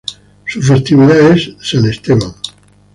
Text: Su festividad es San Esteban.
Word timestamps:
Su 0.47 0.63
festividad 0.63 1.19
es 1.29 1.53
San 1.59 1.85
Esteban. 1.85 2.33